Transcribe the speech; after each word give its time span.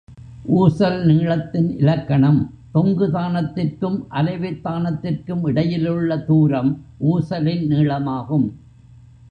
ஊசல் 0.49 0.97
நீளத்தின் 1.05 1.67
இலக்கணம் 1.77 2.39
தொங்குதானத்திற்கும், 2.73 3.97
அலைவுத்தானத்திற்கும் 4.09 5.43
இடையிலுள்ள 5.47 6.17
தூரம் 6.17 6.71
ஊசலின் 6.97 7.67
நீளமாகும். 7.67 8.47